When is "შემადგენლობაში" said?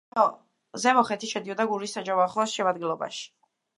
2.61-3.23